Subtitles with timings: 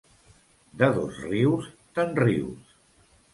[0.79, 1.67] De Dosrius,
[1.99, 2.75] te'n rius.